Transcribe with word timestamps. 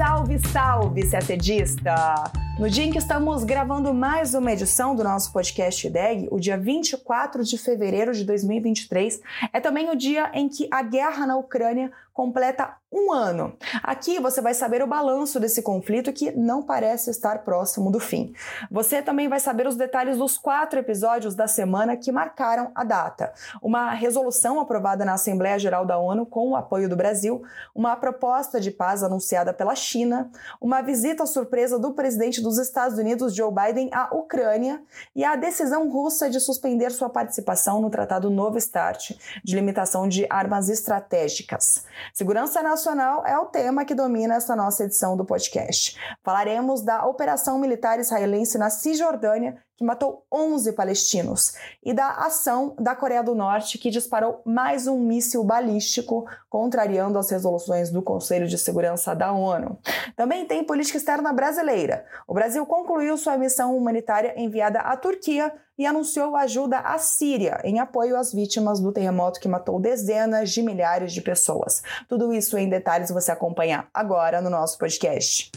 Salve, 0.00 0.38
salve, 0.38 1.02
CACDista! 1.02 2.49
No 2.60 2.68
dia 2.68 2.84
em 2.84 2.90
que 2.90 2.98
estamos 2.98 3.42
gravando 3.42 3.94
mais 3.94 4.34
uma 4.34 4.52
edição 4.52 4.94
do 4.94 5.02
nosso 5.02 5.32
podcast 5.32 5.88
DEG, 5.88 6.28
o 6.30 6.38
dia 6.38 6.58
24 6.58 7.42
de 7.42 7.56
fevereiro 7.56 8.12
de 8.12 8.22
2023, 8.22 9.18
é 9.50 9.60
também 9.60 9.88
o 9.88 9.96
dia 9.96 10.30
em 10.34 10.46
que 10.46 10.68
a 10.70 10.82
guerra 10.82 11.26
na 11.26 11.38
Ucrânia 11.38 11.90
completa 12.12 12.76
um 12.92 13.12
ano. 13.12 13.56
Aqui 13.82 14.18
você 14.18 14.42
vai 14.42 14.52
saber 14.52 14.82
o 14.82 14.86
balanço 14.86 15.38
desse 15.38 15.62
conflito 15.62 16.12
que 16.12 16.32
não 16.32 16.62
parece 16.62 17.08
estar 17.08 17.44
próximo 17.44 17.90
do 17.90 18.00
fim. 18.00 18.34
Você 18.70 19.00
também 19.00 19.28
vai 19.28 19.38
saber 19.38 19.66
os 19.66 19.76
detalhes 19.76 20.18
dos 20.18 20.36
quatro 20.36 20.78
episódios 20.78 21.34
da 21.34 21.46
semana 21.46 21.96
que 21.96 22.10
marcaram 22.10 22.72
a 22.74 22.84
data. 22.84 23.32
Uma 23.62 23.92
resolução 23.92 24.60
aprovada 24.60 25.04
na 25.04 25.14
Assembleia 25.14 25.58
Geral 25.58 25.86
da 25.86 25.98
ONU 25.98 26.26
com 26.26 26.50
o 26.50 26.56
apoio 26.56 26.88
do 26.88 26.96
Brasil, 26.96 27.42
uma 27.74 27.94
proposta 27.96 28.60
de 28.60 28.70
paz 28.72 29.02
anunciada 29.02 29.54
pela 29.54 29.74
China, 29.74 30.30
uma 30.60 30.82
visita 30.82 31.24
surpresa 31.26 31.78
do 31.78 31.94
presidente 31.94 32.42
dos 32.50 32.58
Estados 32.58 32.98
Unidos, 32.98 33.34
Joe 33.34 33.52
Biden, 33.52 33.88
à 33.92 34.12
Ucrânia 34.14 34.82
e 35.14 35.24
a 35.24 35.36
decisão 35.36 35.88
russa 35.88 36.28
de 36.28 36.40
suspender 36.40 36.90
sua 36.90 37.08
participação 37.08 37.80
no 37.80 37.88
Tratado 37.88 38.28
Novo 38.28 38.60
START 38.60 39.16
de 39.44 39.54
limitação 39.54 40.08
de 40.08 40.26
armas 40.28 40.68
estratégicas. 40.68 41.84
Segurança 42.12 42.60
nacional 42.62 43.24
é 43.24 43.38
o 43.38 43.46
tema 43.46 43.84
que 43.84 43.94
domina 43.94 44.34
essa 44.34 44.56
nossa 44.56 44.84
edição 44.84 45.16
do 45.16 45.24
podcast. 45.24 45.96
Falaremos 46.24 46.82
da 46.82 47.06
operação 47.06 47.58
militar 47.58 48.00
israelense 48.00 48.58
na 48.58 48.68
Cisjordânia, 48.68 49.56
que 49.80 49.84
matou 49.84 50.26
11 50.30 50.74
palestinos, 50.74 51.54
e 51.82 51.94
da 51.94 52.10
ação 52.10 52.76
da 52.78 52.94
Coreia 52.94 53.22
do 53.22 53.34
Norte, 53.34 53.78
que 53.78 53.88
disparou 53.88 54.42
mais 54.44 54.86
um 54.86 55.00
míssil 55.00 55.42
balístico, 55.42 56.26
contrariando 56.50 57.18
as 57.18 57.30
resoluções 57.30 57.88
do 57.88 58.02
Conselho 58.02 58.46
de 58.46 58.58
Segurança 58.58 59.16
da 59.16 59.32
ONU. 59.32 59.78
Também 60.14 60.44
tem 60.44 60.62
política 60.62 60.98
externa 60.98 61.32
brasileira. 61.32 62.04
O 62.28 62.34
Brasil 62.34 62.66
concluiu 62.66 63.16
sua 63.16 63.38
missão 63.38 63.74
humanitária 63.74 64.34
enviada 64.36 64.80
à 64.80 64.94
Turquia 64.98 65.50
e 65.78 65.86
anunciou 65.86 66.36
ajuda 66.36 66.80
à 66.80 66.98
Síria 66.98 67.58
em 67.64 67.80
apoio 67.80 68.18
às 68.18 68.34
vítimas 68.34 68.80
do 68.80 68.92
terremoto 68.92 69.40
que 69.40 69.48
matou 69.48 69.80
dezenas 69.80 70.50
de 70.50 70.60
milhares 70.60 71.10
de 71.10 71.22
pessoas. 71.22 71.82
Tudo 72.06 72.34
isso 72.34 72.58
em 72.58 72.68
detalhes 72.68 73.10
você 73.10 73.32
acompanha 73.32 73.86
agora 73.94 74.42
no 74.42 74.50
nosso 74.50 74.76
podcast. 74.76 75.50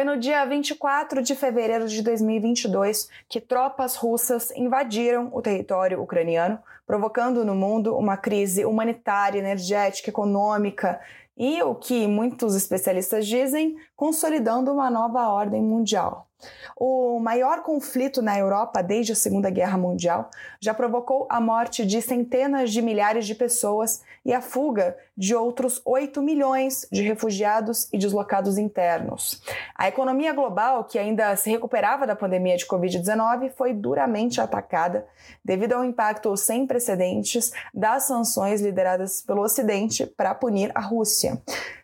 Foi 0.00 0.04
no 0.06 0.16
dia 0.16 0.46
24 0.46 1.22
de 1.22 1.34
fevereiro 1.34 1.86
de 1.86 2.00
2022 2.00 3.10
que 3.28 3.38
tropas 3.38 3.96
russas 3.96 4.50
invadiram 4.52 5.28
o 5.30 5.42
território 5.42 6.00
ucraniano, 6.00 6.58
provocando 6.86 7.44
no 7.44 7.54
mundo 7.54 7.94
uma 7.94 8.16
crise 8.16 8.64
humanitária, 8.64 9.38
energética, 9.38 10.08
econômica 10.08 10.98
e, 11.36 11.62
o 11.62 11.74
que 11.74 12.06
muitos 12.06 12.56
especialistas 12.56 13.26
dizem, 13.26 13.76
consolidando 13.94 14.72
uma 14.72 14.90
nova 14.90 15.28
ordem 15.28 15.60
mundial. 15.60 16.29
O 16.76 17.18
maior 17.20 17.62
conflito 17.62 18.22
na 18.22 18.38
Europa 18.38 18.82
desde 18.82 19.12
a 19.12 19.16
Segunda 19.16 19.50
Guerra 19.50 19.76
Mundial 19.76 20.30
já 20.60 20.72
provocou 20.72 21.26
a 21.28 21.40
morte 21.40 21.84
de 21.84 22.00
centenas 22.00 22.72
de 22.72 22.80
milhares 22.80 23.26
de 23.26 23.34
pessoas 23.34 24.02
e 24.24 24.32
a 24.32 24.40
fuga 24.40 24.96
de 25.16 25.34
outros 25.34 25.82
8 25.84 26.22
milhões 26.22 26.86
de 26.90 27.02
refugiados 27.02 27.88
e 27.92 27.98
deslocados 27.98 28.56
internos. 28.56 29.42
A 29.74 29.88
economia 29.88 30.32
global, 30.32 30.84
que 30.84 30.98
ainda 30.98 31.36
se 31.36 31.50
recuperava 31.50 32.06
da 32.06 32.16
pandemia 32.16 32.56
de 32.56 32.66
Covid-19, 32.66 33.50
foi 33.50 33.74
duramente 33.74 34.40
atacada 34.40 35.06
devido 35.44 35.74
ao 35.74 35.84
impacto 35.84 36.34
sem 36.36 36.66
precedentes 36.66 37.52
das 37.74 38.04
sanções 38.04 38.60
lideradas 38.60 39.20
pelo 39.20 39.42
Ocidente 39.42 40.06
para 40.06 40.34
punir 40.34 40.70
a 40.74 40.80
Rússia. 40.80 41.40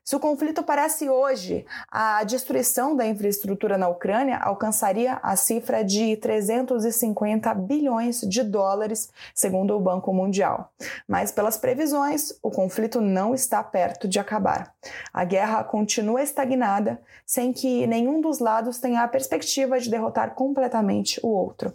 Se 0.09 0.15
o 0.15 0.21
conflito 0.21 0.63
parece 0.63 1.11
hoje, 1.11 1.67
a 1.91 2.23
destruição 2.23 2.95
da 2.95 3.05
infraestrutura 3.05 3.77
na 3.77 3.89
Ucrânia 3.89 4.39
alcançaria 4.39 5.19
a 5.21 5.35
cifra 5.35 5.83
de 5.83 6.17
350 6.19 7.53
bilhões 7.55 8.21
de 8.21 8.45
dólares, 8.45 9.11
segundo 9.35 9.75
o 9.75 9.81
Banco 9.81 10.15
Mundial. 10.15 10.73
Mas, 11.09 11.33
pelas 11.33 11.57
previsões, 11.59 12.33
o 12.41 12.53
conflito 12.53 13.01
não 13.01 13.35
está 13.35 13.65
perto 13.65 14.07
de 14.07 14.21
acabar. 14.21 14.73
A 15.13 15.25
guerra 15.25 15.65
continua 15.65 16.23
estagnada, 16.23 17.01
sem 17.27 17.53
que 17.53 17.85
nenhum 17.89 18.21
dos 18.21 18.39
lados 18.39 18.79
tenha 18.79 19.03
a 19.03 19.09
perspectiva 19.09 19.81
de 19.81 19.91
derrotar 19.91 20.37
completamente 20.37 21.19
o 21.21 21.31
outro. 21.31 21.75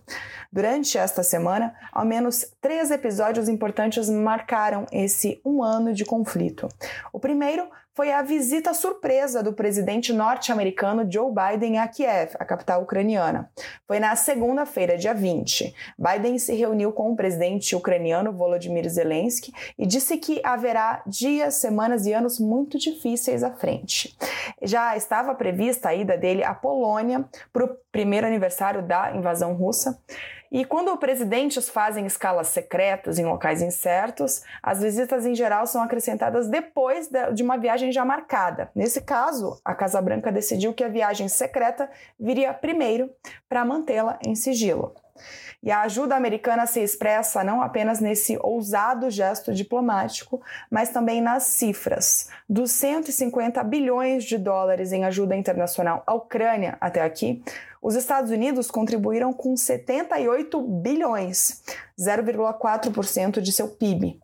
Durante 0.49 0.97
esta 0.97 1.21
semana, 1.21 1.75
ao 1.91 2.05
menos 2.05 2.45
três 2.61 2.91
episódios 2.91 3.49
importantes 3.49 4.09
marcaram 4.09 4.85
esse 4.89 5.41
um 5.43 5.61
ano 5.61 5.93
de 5.93 6.05
conflito. 6.05 6.69
O 7.11 7.19
primeiro 7.19 7.67
foi 7.93 8.11
a 8.11 8.21
visita 8.21 8.73
surpresa 8.73 9.43
do 9.43 9.53
presidente 9.53 10.13
norte-americano 10.13 11.05
Joe 11.09 11.31
Biden 11.31 11.77
a 11.77 11.87
Kiev, 11.87 12.35
a 12.39 12.45
capital 12.45 12.83
ucraniana. 12.83 13.51
Foi 13.85 13.99
na 13.99 14.15
segunda-feira, 14.15 14.97
dia 14.97 15.13
20. 15.13 15.73
Biden 15.97 16.39
se 16.39 16.55
reuniu 16.55 16.93
com 16.93 17.11
o 17.11 17.15
presidente 17.15 17.75
ucraniano 17.75 18.31
Volodymyr 18.31 18.89
Zelensky 18.89 19.51
e 19.77 19.85
disse 19.85 20.17
que 20.17 20.39
haverá 20.43 21.03
dias, 21.05 21.55
semanas 21.55 22.05
e 22.05 22.13
anos 22.13 22.39
muito 22.39 22.77
difíceis 22.77 23.43
à 23.43 23.51
frente. 23.51 24.17
Já 24.61 24.95
estava 24.95 25.35
prevista 25.35 25.89
a 25.89 25.95
ida 25.95 26.17
dele 26.17 26.43
à 26.43 26.53
Polônia 26.53 27.25
para 27.51 27.65
o 27.65 27.77
primeiro 27.91 28.25
aniversário 28.25 28.81
da 28.81 29.13
invasão 29.15 29.53
russa. 29.53 29.99
E 30.51 30.65
quando 30.65 30.97
presidentes 30.97 31.69
fazem 31.69 32.05
escalas 32.05 32.47
secretas 32.47 33.17
em 33.17 33.25
locais 33.25 33.61
incertos, 33.61 34.43
as 34.61 34.81
visitas 34.81 35.25
em 35.25 35.33
geral 35.33 35.65
são 35.65 35.81
acrescentadas 35.81 36.49
depois 36.49 37.09
de 37.33 37.41
uma 37.41 37.57
viagem 37.57 37.89
já 37.89 38.03
marcada. 38.03 38.69
Nesse 38.75 38.99
caso, 38.99 39.61
a 39.63 39.73
Casa 39.73 40.01
Branca 40.01 40.29
decidiu 40.29 40.73
que 40.73 40.83
a 40.83 40.89
viagem 40.89 41.29
secreta 41.29 41.89
viria 42.19 42.53
primeiro 42.53 43.09
para 43.47 43.63
mantê-la 43.63 44.19
em 44.25 44.35
sigilo. 44.35 44.93
E 45.63 45.69
a 45.69 45.81
ajuda 45.81 46.15
americana 46.15 46.65
se 46.65 46.81
expressa 46.81 47.43
não 47.43 47.61
apenas 47.61 47.99
nesse 47.99 48.37
ousado 48.41 49.09
gesto 49.11 49.53
diplomático, 49.53 50.41
mas 50.71 50.89
também 50.89 51.21
nas 51.21 51.43
cifras. 51.43 52.29
Dos 52.49 52.71
150 52.71 53.63
bilhões 53.63 54.23
de 54.23 54.39
dólares 54.39 54.91
em 54.91 55.05
ajuda 55.05 55.35
internacional 55.35 56.03
à 56.07 56.15
Ucrânia 56.15 56.77
até 56.81 57.01
aqui, 57.01 57.43
os 57.81 57.95
Estados 57.95 58.29
Unidos 58.29 58.69
contribuíram 58.69 59.33
com 59.33 59.57
78 59.57 60.61
bilhões, 60.61 61.63
0,4% 61.99 63.41
de 63.41 63.51
seu 63.51 63.67
PIB. 63.67 64.19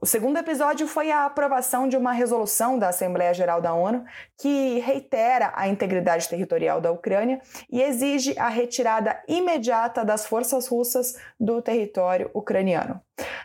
O 0.00 0.06
segundo 0.06 0.36
episódio 0.36 0.86
foi 0.86 1.10
a 1.10 1.24
aprovação 1.24 1.88
de 1.88 1.96
uma 1.96 2.12
resolução 2.12 2.78
da 2.78 2.90
Assembleia 2.90 3.34
Geral 3.34 3.60
da 3.60 3.74
ONU 3.74 4.04
que 4.36 4.78
reitera 4.78 5.52
a 5.56 5.66
integridade 5.66 6.28
territorial 6.28 6.80
da 6.80 6.92
Ucrânia 6.92 7.40
e 7.68 7.82
exige 7.82 8.38
a 8.38 8.48
retirada 8.48 9.20
imediata 9.26 10.04
das 10.04 10.24
forças 10.24 10.68
russas 10.68 11.16
do 11.38 11.60
território 11.60 12.30
ucraniano. 12.32 13.00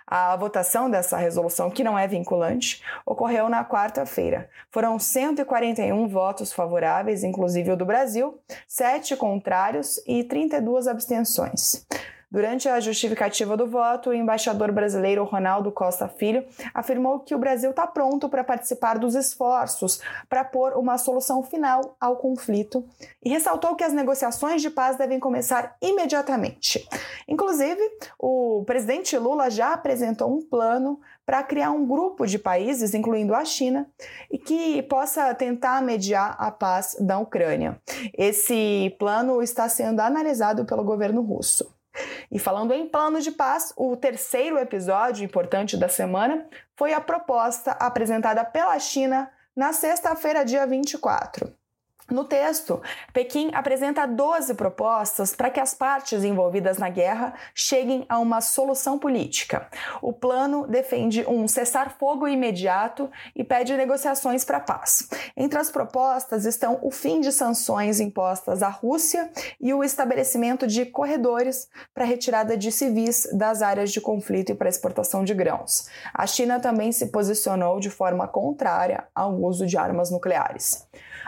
A 0.06 0.36
votação 0.36 0.92
dessa 0.92 1.18
resolução, 1.18 1.72
que 1.72 1.84
não 1.84 1.98
é 1.98 2.08
vinculante, 2.08 2.84
ocorreu 3.04 3.50
na 3.50 3.66
quarta-feira. 3.66 4.48
Foram 4.70 5.00
141 5.00 6.08
votos 6.08 6.54
favoráveis, 6.54 7.24
inclusive 7.24 7.72
o 7.72 7.78
do 7.78 7.86
Brasil, 7.86 8.40
7 8.68 9.16
contrários 9.16 10.00
e 10.06 10.24
32 10.24 10.88
abstenções. 10.88 11.84
Durante 12.34 12.68
a 12.68 12.80
justificativa 12.80 13.56
do 13.56 13.68
voto, 13.68 14.10
o 14.10 14.14
embaixador 14.14 14.72
brasileiro 14.72 15.24
Ronaldo 15.24 15.72
Costa 15.72 16.08
Filho 16.08 16.44
afirmou 16.74 17.20
que 17.20 17.36
o 17.36 17.38
Brasil 17.38 17.70
está 17.70 17.86
pronto 17.86 18.28
para 18.28 18.44
participar 18.44 18.98
dos 18.98 19.14
esforços 19.14 20.02
para 20.28 20.44
pôr 20.44 20.74
uma 20.74 20.98
solução 20.98 21.44
final 21.44 21.96
ao 22.02 22.16
conflito 22.16 22.84
e 23.24 23.30
ressaltou 23.30 23.76
que 23.76 23.84
as 23.84 23.94
negociações 23.94 24.64
de 24.64 24.72
paz 24.72 24.98
devem 24.98 25.20
começar 25.20 25.78
imediatamente. 25.80 26.90
Inclusive, 27.28 27.80
o 28.18 28.64
presidente 28.66 29.16
Lula 29.16 29.52
já 29.52 29.72
apresentou 29.72 30.36
um 30.36 30.42
plano 30.42 31.00
para 31.24 31.44
criar 31.44 31.70
um 31.70 31.86
grupo 31.86 32.26
de 32.26 32.40
países, 32.40 32.96
incluindo 32.96 33.36
a 33.36 33.46
China, 33.46 33.88
e 34.32 34.40
que 34.40 34.82
possa 34.82 35.36
tentar 35.36 35.84
mediar 35.84 36.36
a 36.40 36.50
paz 36.50 36.98
da 37.00 37.20
Ucrânia. 37.20 37.80
Esse 38.18 38.96
plano 38.98 39.40
está 39.44 39.70
sendo 39.70 40.00
analisado 40.00 40.66
pelo 40.66 40.84
governo 40.84 41.22
russo. 41.22 41.72
E 42.32 42.40
falando 42.40 42.74
em 42.74 42.88
plano 42.88 43.22
de 43.22 43.32
paz, 43.32 43.74
o 43.78 43.96
terceiro 43.96 44.58
episódio 44.58 45.24
importante 45.24 45.78
da 45.78 45.88
semana 45.88 46.48
foi 46.76 46.94
a 46.94 47.02
proposta 47.02 47.72
apresentada 47.72 48.44
pela 48.44 48.78
China 48.80 49.30
na 49.56 49.72
sexta-feira, 49.72 50.44
dia 50.44 50.66
24. 50.66 51.54
No 52.10 52.26
texto, 52.26 52.82
Pequim 53.14 53.50
apresenta 53.54 54.06
12 54.06 54.56
propostas 54.56 55.34
para 55.34 55.50
que 55.50 55.60
as 55.60 55.74
partes 55.74 56.24
envolvidas 56.24 56.78
na 56.78 56.90
guerra 56.90 57.34
cheguem 57.56 58.06
a 58.10 58.20
uma 58.20 58.42
solução 58.42 59.00
política. 59.00 59.68
O 60.02 60.12
plano 60.12 60.68
defende 60.68 61.26
um 61.26 61.48
cessar-fogo 61.48 62.28
imediato 62.28 63.10
e 63.34 63.44
pede 63.44 63.76
negociações 63.78 64.44
para 64.44 64.58
a 64.58 64.62
paz. 64.62 65.08
Entre 65.38 65.58
as 65.58 65.70
propostas 65.72 66.46
estão 66.46 66.78
o 66.82 66.92
fim 66.92 67.22
de 67.22 67.32
sanções 67.32 68.02
impostas 68.02 68.62
à 68.62 68.70
Rússia 68.70 69.32
e 69.60 69.74
o 69.74 69.84
estabelecimento 69.84 70.68
de 70.68 70.86
corredores 70.86 71.70
para 71.94 72.04
retirada 72.04 72.58
de 72.58 72.72
civis 72.72 73.30
das 73.32 73.62
áreas 73.62 73.92
de 73.92 74.02
conflito 74.02 74.52
e 74.52 74.56
para 74.56 74.70
exportação 74.70 75.24
de 75.24 75.34
grãos. 75.34 75.88
A 76.14 76.28
China 76.28 76.60
também 76.60 76.92
se 76.92 77.08
posicionou 77.08 77.80
de 77.80 77.90
forma 77.90 78.28
contrária 78.28 79.08
ao 79.16 79.34
uso 79.42 79.66
de 79.66 79.78
armas 79.78 80.12
nucleares. 80.12 80.86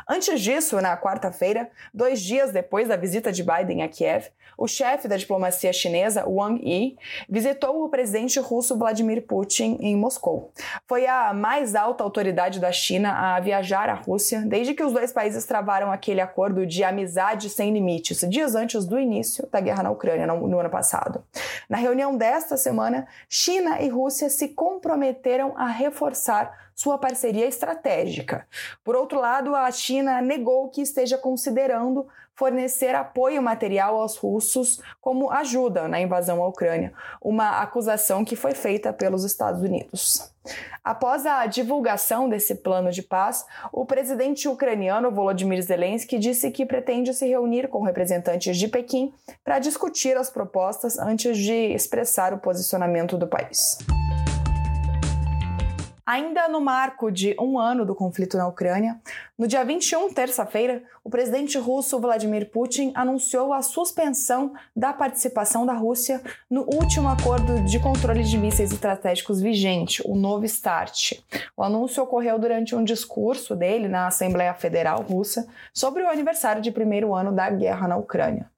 Antes 0.07 0.39
disso, 0.39 0.64
na 0.73 0.97
quarta-feira, 0.97 1.69
dois 1.94 2.21
dias 2.21 2.51
depois 2.51 2.88
da 2.88 2.95
visita 2.95 3.31
de 3.31 3.44
Biden 3.44 3.83
a 3.83 3.88
Kiev, 3.88 4.29
o 4.57 4.67
chefe 4.67 5.07
da 5.07 5.17
diplomacia 5.17 5.73
chinesa, 5.73 6.25
Wang 6.27 6.62
Yi, 6.63 6.97
visitou 7.29 7.83
o 7.83 7.89
presidente 7.89 8.39
russo 8.39 8.77
Vladimir 8.77 9.25
Putin 9.25 9.77
em 9.81 9.95
Moscou. 9.95 10.51
Foi 10.88 11.06
a 11.06 11.33
mais 11.33 11.75
alta 11.75 12.03
autoridade 12.03 12.59
da 12.59 12.71
China 12.71 13.12
a 13.12 13.39
viajar 13.39 13.89
à 13.89 13.94
Rússia 13.94 14.41
desde 14.45 14.73
que 14.73 14.83
os 14.83 14.94
dois 14.94 15.12
países 15.12 15.45
travaram 15.45 15.91
aquele 15.91 16.21
acordo 16.21 16.65
de 16.65 16.83
amizade 16.83 17.50
sem 17.50 17.73
limites, 17.73 18.25
dias 18.29 18.56
antes 18.56 18.85
do 18.85 19.00
início 19.00 19.47
da 19.51 19.59
guerra 19.59 19.83
na 19.83 19.91
Ucrânia, 19.91 20.25
no 20.25 20.59
ano 20.59 20.69
passado. 20.69 21.23
Na 21.69 21.77
reunião 21.77 22.15
desta 22.15 22.56
semana, 22.56 23.07
China 23.27 23.81
e 23.81 23.89
Rússia 23.89 24.29
se 24.29 24.50
comprometeram 24.50 25.53
a 25.57 25.68
reforçar 25.68 26.64
sua 26.75 26.98
parceria 26.98 27.48
estratégica. 27.48 28.45
Por 28.83 28.95
outro 28.95 29.19
lado, 29.19 29.56
a 29.56 29.72
China 29.72 30.22
negou 30.22 30.69
que 30.69 30.81
esteja 30.81 31.18
considerando 31.18 32.06
fornecer 32.36 32.94
apoio 32.94 33.42
material 33.42 33.95
aos 33.95 34.18
russos 34.18 34.81
como 35.00 35.31
ajuda 35.31 35.88
na 35.88 36.01
invasão 36.01 36.44
à 36.44 36.48
Ucrânia, 36.48 36.94
uma 37.22 37.62
acusação 37.62 38.25
que 38.25 38.36
foi 38.36 38.54
feita 38.54 38.92
pelos 38.92 39.24
Estados 39.24 39.62
Unidos. 39.62 40.31
Após 40.83 41.25
a 41.25 41.45
divulgação 41.48 42.30
desse 42.30 42.56
plano 42.56 42.92
de 42.92 43.01
paz, 43.01 43.45
o 43.71 43.86
presidente 43.86 44.48
ucraniano 44.48 45.10
Volodymyr 45.10 45.62
Zelensky 45.63 46.19
disse 46.19 46.51
que 46.51 46.66
pretende 46.66 47.13
se 47.13 47.25
reunir 47.25 47.68
com 47.69 47.81
representantes 47.81 48.57
de 48.57 48.68
Pequim 48.68 49.13
para 49.44 49.57
discutir 49.57 50.16
as 50.16 50.30
propostas 50.30 51.00
antes 51.00 51.38
de 51.38 51.74
expressar 51.74 52.33
o 52.33 52.38
posicionamento 52.38 53.18
do 53.18 53.28
país. 53.28 53.80
Ainda 56.07 56.48
no 56.48 56.62
marco 56.62 57.12
de 57.12 57.36
um 57.40 57.57
ano 57.57 57.84
do 57.84 57.96
conflito 57.96 58.38
na 58.38 58.48
Ucrânia, 58.48 59.02
no 59.36 59.48
dia 59.48 59.66
21, 59.66 60.13
terça-feira, 60.13 60.84
o 61.04 61.10
presidente 61.10 61.57
russo 61.57 62.00
Vladimir 62.00 62.52
Putin 62.52 62.92
anunciou 62.94 63.52
a 63.52 63.63
suspensão 63.63 64.54
da 64.75 64.94
participação 64.94 65.66
da 65.66 65.74
Rússia 65.74 66.22
no 66.48 66.62
último 66.62 67.10
acordo 67.10 67.60
de 67.66 67.80
controle 67.80 68.24
de 68.24 68.38
mísseis 68.38 68.72
estratégicos 68.72 69.42
vigente, 69.42 70.02
o 70.06 70.16
Novo 70.16 70.48
START. 70.48 71.13
O 71.57 71.63
anúncio 71.63 72.04
ocorreu 72.04 72.38
durante 72.38 72.75
um 72.75 72.84
discurso 72.84 73.56
dele 73.56 73.88
na 73.88 74.06
Assembleia 74.06 74.54
Federal 74.54 75.02
Russa 75.02 75.48
sobre 75.74 76.04
o 76.04 76.10
aniversário 76.10 76.62
de 76.62 76.72
primeiro 76.72 77.16
ano 77.16 77.31
da 77.31 77.50
guerra 77.50 77.88
na 77.88 77.98
Ucrânia. 77.98 78.50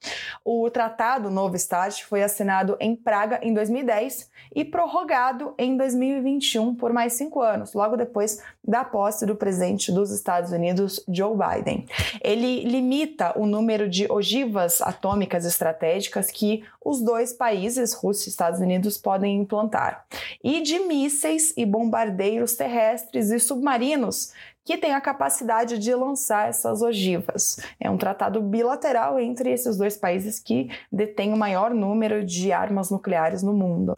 O 0.43 0.69
tratado 0.69 1.29
Novo 1.29 1.57
START 1.57 2.03
foi 2.03 2.21
assinado 2.21 2.75
em 2.79 2.93
Praga 2.93 3.39
em 3.41 3.53
2010 3.53 4.29
e 4.53 4.65
prorrogado 4.65 5.53
em 5.57 5.75
2021 5.75 6.75
por 6.75 6.93
mais 6.93 7.13
cinco 7.13 7.36
anos, 7.41 7.73
logo 7.73 7.95
depois 7.95 8.41
da 8.63 8.83
posse 8.83 9.25
do 9.25 9.35
presidente 9.35 9.91
dos 9.91 10.11
Estados 10.11 10.51
Unidos 10.51 11.03
Joe 11.07 11.35
Biden. 11.35 11.85
Ele 12.21 12.63
limita 12.63 13.37
o 13.37 13.45
número 13.45 13.89
de 13.89 14.11
ogivas 14.11 14.81
atômicas 14.81 15.45
estratégicas 15.45 16.31
que 16.31 16.63
os 16.83 17.01
dois 17.01 17.33
países, 17.33 17.93
Rússia 17.93 18.29
e 18.29 18.31
Estados 18.31 18.59
Unidos, 18.59 18.97
podem 18.97 19.37
implantar, 19.37 20.05
e 20.43 20.61
de 20.61 20.79
mísseis 20.79 21.53
e 21.57 21.65
bombardeiros 21.65 22.55
terrestres 22.55 23.29
e 23.29 23.39
submarinos 23.39 24.33
que 24.67 24.77
têm 24.77 24.93
a 24.93 24.99
capacidade 24.99 25.77
de 25.77 25.95
lançar 25.95 26.49
essas 26.49 26.81
ogivas. 26.81 27.57
É 27.79 27.89
um 27.89 27.97
tratado 27.97 28.41
bilateral 28.41 29.17
entre 29.17 29.49
esses 29.49 29.77
dois 29.77 29.95
países 29.95 30.41
que 30.41 30.69
detêm 30.91 31.33
o 31.33 31.37
maior 31.37 31.73
número 31.73 32.25
de 32.25 32.51
armas 32.51 32.91
nucleares 32.91 33.41
no 33.41 33.53
mundo. 33.53 33.97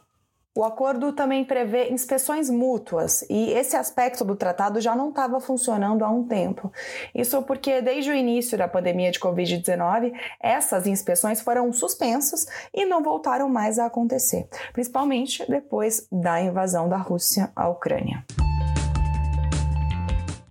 O 0.56 0.64
acordo 0.64 1.14
também 1.14 1.46
prevê 1.46 1.90
inspeções 1.90 2.50
mútuas 2.50 3.24
e 3.30 3.52
esse 3.52 3.76
aspecto 3.76 4.26
do 4.26 4.36
tratado 4.36 4.82
já 4.82 4.96
não 4.96 5.10
estava 5.10 5.40
funcionando 5.40 6.04
há 6.04 6.10
um 6.10 6.28
tempo. 6.28 6.72
Isso 7.14 7.42
porque, 7.44 7.82
desde 7.82 8.10
o 8.10 8.16
início 8.16 8.58
da 8.58 8.68
pandemia 8.68 9.12
de 9.12 9.20
Covid-19, 9.20 10.12
essas 10.42 10.88
inspeções 10.88 11.40
foram 11.40 11.72
suspensas 11.72 12.48
e 12.74 12.84
não 12.84 13.04
voltaram 13.04 13.48
mais 13.48 13.78
a 13.78 13.86
acontecer, 13.86 14.50
principalmente 14.74 15.46
depois 15.48 16.08
da 16.12 16.42
invasão 16.42 16.90
da 16.90 16.98
Rússia 16.98 17.52
à 17.56 17.70
Ucrânia. 17.70 18.26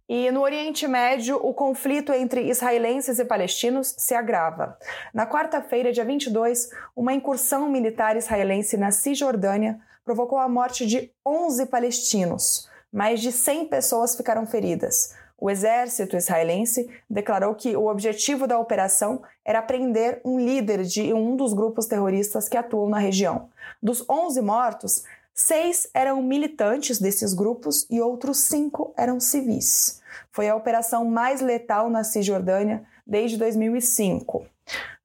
E 0.08 0.30
no 0.30 0.40
Oriente 0.40 0.88
Médio, 0.88 1.36
o 1.36 1.52
conflito 1.52 2.14
entre 2.14 2.48
israelenses 2.48 3.18
e 3.18 3.24
palestinos 3.26 3.94
se 3.98 4.14
agrava. 4.14 4.78
Na 5.12 5.26
quarta-feira, 5.26 5.92
dia 5.92 6.04
22, 6.04 6.70
uma 6.96 7.12
incursão 7.12 7.68
militar 7.68 8.16
israelense 8.16 8.78
na 8.78 8.90
Cisjordânia 8.90 9.78
provocou 10.08 10.38
a 10.38 10.48
morte 10.48 10.86
de 10.86 11.12
11 11.26 11.66
palestinos. 11.66 12.66
Mais 12.90 13.20
de 13.20 13.30
100 13.30 13.66
pessoas 13.66 14.16
ficaram 14.16 14.46
feridas. 14.46 15.14
O 15.36 15.50
exército 15.50 16.16
israelense 16.16 16.88
declarou 17.10 17.54
que 17.54 17.76
o 17.76 17.88
objetivo 17.88 18.46
da 18.46 18.58
operação 18.58 19.20
era 19.44 19.60
prender 19.60 20.22
um 20.24 20.40
líder 20.40 20.82
de 20.82 21.12
um 21.12 21.36
dos 21.36 21.52
grupos 21.52 21.84
terroristas 21.84 22.48
que 22.48 22.56
atuam 22.56 22.88
na 22.88 22.98
região. 22.98 23.50
Dos 23.82 24.02
11 24.08 24.40
mortos, 24.40 25.04
seis 25.34 25.86
eram 25.92 26.22
militantes 26.22 26.98
desses 26.98 27.34
grupos 27.34 27.86
e 27.90 28.00
outros 28.00 28.38
cinco 28.38 28.94
eram 28.96 29.20
civis. 29.20 30.00
Foi 30.32 30.48
a 30.48 30.56
operação 30.56 31.04
mais 31.04 31.42
letal 31.42 31.90
na 31.90 32.02
Cisjordânia 32.02 32.82
desde 33.06 33.36
2005. 33.36 34.46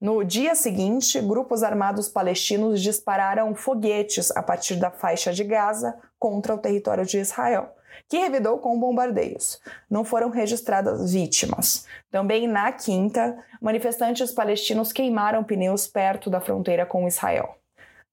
No 0.04 0.22
dia 0.22 0.54
seguinte, 0.54 1.22
grupos 1.22 1.64
armados 1.64 2.10
palestinos 2.10 2.82
dispararam 2.82 3.56
foguetes 3.56 4.32
a 4.32 4.44
partir 4.44 4.76
da 4.76 4.92
faixa 4.92 5.32
de 5.32 5.46
Gaza 5.46 5.98
contra 6.20 6.54
o 6.54 6.58
território 6.58 7.06
de 7.06 7.20
Israel, 7.20 7.74
que 8.10 8.18
revidou 8.18 8.58
com 8.58 8.78
bombardeios. 8.78 9.62
Não 9.90 10.04
foram 10.04 10.30
registradas 10.30 11.14
vítimas. 11.14 11.86
Também 12.12 12.50
na 12.50 12.70
quinta, 12.74 13.42
manifestantes 13.62 14.30
palestinos 14.34 14.92
queimaram 14.92 15.42
pneus 15.42 15.88
perto 15.88 16.30
da 16.30 16.42
fronteira 16.42 16.86
com 16.86 17.08
Israel. 17.08 17.56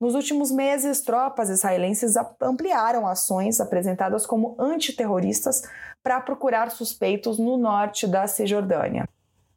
Nos 0.01 0.15
últimos 0.15 0.53
meses, 0.53 1.01
tropas 1.01 1.49
israelenses 1.49 2.15
ampliaram 2.41 3.05
ações 3.05 3.61
apresentadas 3.61 4.25
como 4.25 4.55
antiterroristas 4.61 5.65
para 6.05 6.21
procurar 6.21 6.71
suspeitos 6.71 7.37
no 7.37 7.57
norte 7.57 8.07
da 8.07 8.29
Cisjordânia. 8.29 9.09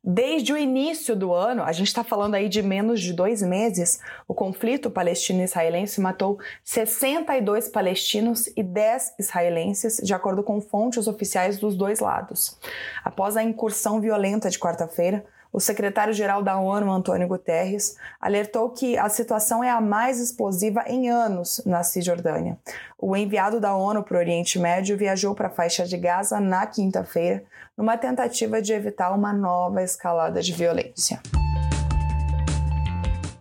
Desde 0.05 0.51
o 0.51 0.57
início 0.57 1.15
do 1.15 1.33
ano, 1.33 1.63
a 1.63 1.71
gente 1.71 1.87
está 1.87 2.03
falando 2.03 2.35
aí 2.35 2.49
de 2.49 2.61
menos 2.61 2.99
de 2.99 3.13
dois 3.13 3.41
meses, 3.41 4.01
o 4.27 4.33
conflito 4.33 4.91
palestino-israelense 4.91 6.01
matou 6.01 6.37
62 6.61 7.69
palestinos 7.69 8.47
e 8.47 8.61
10 8.61 9.15
israelenses, 9.17 10.01
de 10.03 10.13
acordo 10.13 10.43
com 10.43 10.59
fontes 10.59 11.07
oficiais 11.07 11.57
dos 11.57 11.77
dois 11.77 12.01
lados. 12.01 12.59
Após 13.01 13.37
a 13.37 13.43
incursão 13.43 14.01
violenta 14.01 14.49
de 14.49 14.59
quarta-feira, 14.59 15.23
o 15.53 15.59
secretário-geral 15.59 16.41
da 16.41 16.57
ONU, 16.57 16.91
Antônio 16.91 17.27
Guterres, 17.27 17.95
alertou 18.19 18.71
que 18.71 18.97
a 18.97 19.07
situação 19.07 19.63
é 19.63 19.69
a 19.69 19.79
mais 19.79 20.19
explosiva 20.19 20.83
em 20.87 21.11
anos 21.11 21.61
na 21.63 21.83
Cisjordânia. 21.83 22.57
O 22.97 23.15
enviado 23.15 23.59
da 23.59 23.75
ONU 23.75 24.01
para 24.01 24.15
o 24.17 24.19
Oriente 24.19 24.57
Médio 24.57 24.97
viajou 24.97 25.35
para 25.35 25.47
a 25.49 25.51
faixa 25.51 25.85
de 25.85 25.95
Gaza 25.95 26.39
na 26.39 26.65
quinta-feira, 26.65 27.43
numa 27.77 27.95
tentativa 27.95 28.59
de 28.59 28.73
evitar 28.73 29.11
uma 29.13 29.31
nova 29.31 29.83
escalada 29.83 30.41
de 30.41 30.51
violência. 30.51 31.21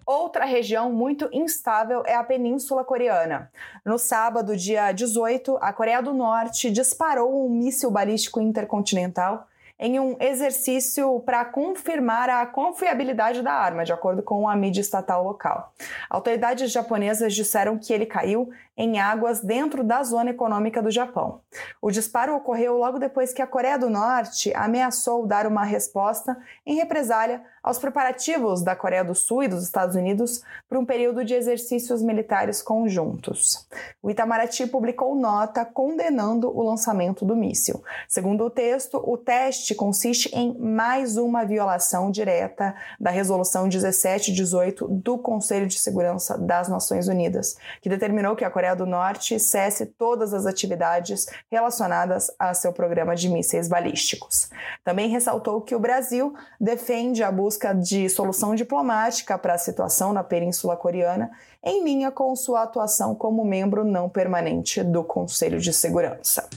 Outra 0.04 0.44
região 0.44 0.92
muito 0.92 1.30
instável 1.32 2.02
é 2.04 2.14
a 2.14 2.22
Península 2.22 2.84
Coreana. 2.84 3.50
No 3.82 3.98
sábado, 3.98 4.54
dia 4.54 4.92
18, 4.92 5.56
a 5.58 5.72
Coreia 5.72 6.02
do 6.02 6.12
Norte 6.12 6.70
disparou 6.70 7.46
um 7.46 7.48
míssil 7.48 7.90
balístico 7.90 8.38
intercontinental 8.38 9.46
em 9.82 9.98
um 9.98 10.16
exercício 10.20 11.18
para 11.26 11.44
confirmar 11.44 12.30
a 12.30 12.46
confiabilidade 12.46 13.42
da 13.42 13.52
arma, 13.52 13.84
de 13.84 13.92
acordo 13.92 14.22
com 14.22 14.48
a 14.48 14.54
mídia 14.54 14.80
estatal 14.80 15.24
local. 15.24 15.74
Autoridades 16.08 16.70
japonesas 16.70 17.34
disseram 17.34 17.76
que 17.76 17.92
ele 17.92 18.06
caiu 18.06 18.48
em 18.76 19.00
águas 19.00 19.40
dentro 19.40 19.82
da 19.82 20.04
zona 20.04 20.30
econômica 20.30 20.80
do 20.80 20.88
Japão. 20.88 21.40
O 21.80 21.90
disparo 21.90 22.36
ocorreu 22.36 22.78
logo 22.78 23.00
depois 23.00 23.32
que 23.32 23.42
a 23.42 23.46
Coreia 23.46 23.76
do 23.76 23.90
Norte 23.90 24.54
ameaçou 24.54 25.26
dar 25.26 25.48
uma 25.48 25.64
resposta 25.64 26.36
em 26.64 26.76
represália 26.76 27.42
aos 27.62 27.78
preparativos 27.78 28.62
da 28.62 28.74
Coreia 28.74 29.04
do 29.04 29.14
Sul 29.14 29.44
e 29.44 29.48
dos 29.48 29.62
Estados 29.62 29.94
Unidos 29.94 30.42
para 30.68 30.78
um 30.78 30.84
período 30.84 31.24
de 31.24 31.34
exercícios 31.34 32.02
militares 32.02 32.60
conjuntos. 32.60 33.68
O 34.02 34.10
Itamaraty 34.10 34.66
publicou 34.66 35.14
nota 35.14 35.64
condenando 35.64 36.50
o 36.50 36.62
lançamento 36.62 37.24
do 37.24 37.36
míssil. 37.36 37.82
Segundo 38.08 38.44
o 38.44 38.50
texto, 38.50 39.02
o 39.06 39.16
teste 39.16 39.74
consiste 39.74 40.28
em 40.34 40.58
mais 40.58 41.16
uma 41.16 41.44
violação 41.44 42.10
direta 42.10 42.74
da 42.98 43.10
Resolução 43.10 43.62
1718 43.64 44.88
do 44.88 45.16
Conselho 45.16 45.66
de 45.66 45.78
Segurança 45.78 46.36
das 46.36 46.68
Nações 46.68 47.06
Unidas, 47.06 47.56
que 47.80 47.88
determinou 47.88 48.34
que 48.34 48.44
a 48.44 48.50
Coreia 48.50 48.74
do 48.74 48.86
Norte 48.86 49.38
cesse 49.38 49.86
todas 49.86 50.34
as 50.34 50.46
atividades 50.46 51.26
relacionadas 51.50 52.30
a 52.38 52.52
seu 52.54 52.72
programa 52.72 53.14
de 53.14 53.28
mísseis 53.28 53.68
balísticos. 53.68 54.50
Também 54.84 55.08
ressaltou 55.08 55.60
que 55.60 55.74
o 55.74 55.80
Brasil 55.80 56.34
defende 56.60 57.22
a 57.22 57.30
busca 57.52 57.74
de 57.74 58.08
solução 58.08 58.54
diplomática 58.54 59.36
para 59.36 59.52
a 59.52 59.58
situação 59.58 60.10
na 60.14 60.24
Península 60.24 60.74
Coreana, 60.74 61.30
em 61.62 61.84
linha 61.84 62.10
com 62.10 62.34
sua 62.34 62.62
atuação 62.62 63.14
como 63.14 63.44
membro 63.44 63.84
não 63.84 64.08
permanente 64.08 64.82
do 64.82 65.04
Conselho 65.04 65.60
de 65.60 65.70
Segurança. 65.70 66.48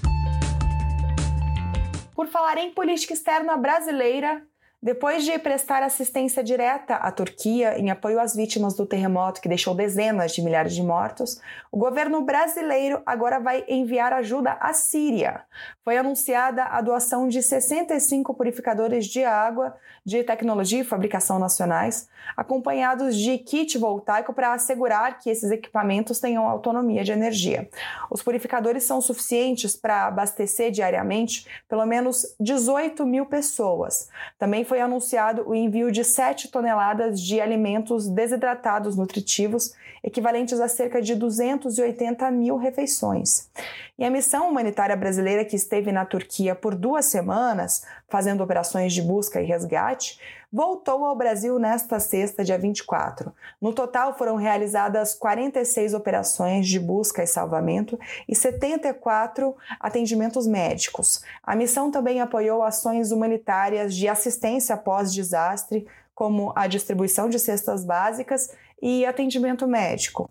Por 2.16 2.28
falar 2.28 2.58
em 2.60 2.74
política 2.74 3.14
externa 3.14 3.58
brasileira, 3.58 4.42
depois 4.86 5.26
de 5.26 5.36
prestar 5.40 5.82
assistência 5.82 6.44
direta 6.44 6.94
à 6.98 7.12
Turquia 7.12 7.76
em 7.76 7.90
apoio 7.90 8.20
às 8.20 8.36
vítimas 8.36 8.76
do 8.76 8.86
terremoto 8.86 9.42
que 9.42 9.50
deixou 9.50 9.74
dezenas 9.74 10.32
de 10.32 10.44
milhares 10.44 10.76
de 10.76 10.84
mortos, 10.84 11.42
o 11.72 11.78
governo 11.80 12.22
brasileiro 12.22 13.02
agora 13.04 13.40
vai 13.40 13.66
enviar 13.68 14.14
ajuda 14.14 14.52
à 14.62 14.74
Síria. 14.74 15.42
Foi 15.84 15.98
anunciada 15.98 16.66
a 16.66 16.82
doação 16.82 17.28
de 17.28 17.42
65 17.42 18.32
purificadores 18.36 19.08
de 19.08 19.24
água 19.24 19.76
de 20.06 20.24
tecnologia 20.24 20.82
e 20.82 20.84
fabricação 20.84 21.40
nacionais, 21.40 22.08
acompanhados 22.38 23.18
de 23.18 23.40
kit 23.40 23.80
voltaico 23.80 24.34
para 24.34 24.54
assegurar 24.54 25.18
que 25.18 25.32
esses 25.32 25.50
equipamentos 25.50 26.20
tenham 26.20 26.48
autonomia 26.48 27.04
de 27.04 27.12
energia. 27.12 27.68
Os 28.12 28.22
purificadores 28.22 28.84
são 28.84 29.02
suficientes 29.02 29.76
para 29.76 30.06
abastecer 30.06 30.70
diariamente 30.70 31.48
pelo 31.68 31.88
menos 31.88 32.36
18 32.40 33.04
mil 33.04 33.26
pessoas. 33.26 34.10
Também 34.38 34.64
foi 34.64 34.75
foi 34.76 34.82
anunciado 34.82 35.48
o 35.48 35.56
envio 35.56 35.90
de 35.90 36.04
7 36.04 36.50
toneladas 36.50 37.22
de 37.22 37.40
alimentos 37.40 38.10
desidratados 38.10 38.98
nutritivos, 38.98 39.74
equivalentes 40.04 40.60
a 40.60 40.68
cerca 40.68 41.02
de 41.02 41.16
280 41.16 42.30
mil 42.32 42.58
refeições. 42.58 43.50
E 43.98 44.04
a 44.04 44.10
missão 44.10 44.50
humanitária 44.50 44.94
brasileira, 44.94 45.46
que 45.46 45.56
esteve 45.56 45.94
na 45.94 46.04
Turquia 46.04 46.54
por 46.54 46.76
duas 46.76 47.06
semanas, 47.06 47.86
fazendo 48.10 48.44
operações 48.44 48.92
de 48.92 49.02
busca 49.02 49.42
e 49.42 49.46
resgate, 49.46 50.20
voltou 50.56 51.04
ao 51.04 51.18
Brasil 51.18 51.60
nesta 51.60 52.00
sexta, 52.00 52.42
dia 52.42 52.58
24. 52.58 53.34
No 53.60 53.74
total, 53.74 54.18
foram 54.18 54.38
realizadas 54.38 55.14
46 55.14 55.94
operações 55.94 56.66
de 56.66 56.80
busca 56.80 57.22
e 57.22 57.28
salvamento 57.28 58.00
e 58.26 58.34
74 58.34 59.54
atendimentos 59.78 60.48
médicos. 60.48 61.22
A 61.44 61.58
missão 61.58 61.92
também 61.92 62.22
apoiou 62.22 62.64
ações 62.64 63.12
humanitárias 63.12 63.94
de 63.94 64.08
assistência 64.08 64.78
pós-desastre, 64.78 65.86
como 66.14 66.54
a 66.56 66.68
distribuição 66.68 67.28
de 67.28 67.38
cestas 67.38 67.84
básicas 67.84 68.50
e 68.82 69.06
atendimento 69.06 69.68
médico. 69.68 70.30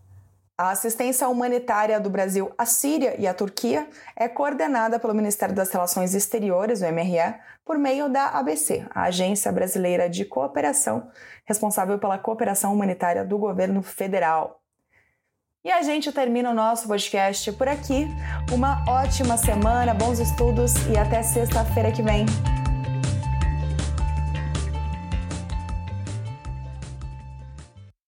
A 0.56 0.70
assistência 0.70 1.28
humanitária 1.28 1.98
do 1.98 2.08
Brasil 2.08 2.52
à 2.56 2.64
Síria 2.64 3.20
e 3.20 3.26
à 3.26 3.34
Turquia 3.34 3.88
é 4.14 4.28
coordenada 4.28 5.00
pelo 5.00 5.12
Ministério 5.12 5.52
das 5.52 5.68
Relações 5.72 6.14
Exteriores, 6.14 6.80
o 6.80 6.84
MRE, 6.84 7.34
por 7.64 7.76
meio 7.76 8.08
da 8.08 8.28
ABC, 8.28 8.86
a 8.94 9.04
Agência 9.04 9.50
Brasileira 9.50 10.08
de 10.08 10.24
Cooperação, 10.24 11.08
responsável 11.44 11.98
pela 11.98 12.18
cooperação 12.18 12.72
humanitária 12.72 13.24
do 13.24 13.36
governo 13.36 13.82
federal. 13.82 14.60
E 15.64 15.72
a 15.72 15.82
gente 15.82 16.12
termina 16.12 16.50
o 16.50 16.54
nosso 16.54 16.86
podcast 16.86 17.50
por 17.52 17.66
aqui. 17.66 18.06
Uma 18.52 18.84
ótima 18.88 19.36
semana, 19.36 19.92
bons 19.92 20.20
estudos 20.20 20.74
e 20.86 20.96
até 20.96 21.20
sexta-feira 21.24 21.90
que 21.90 22.02
vem. 22.02 22.26